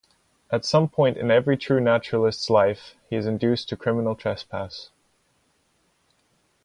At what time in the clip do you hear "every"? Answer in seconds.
1.29-1.55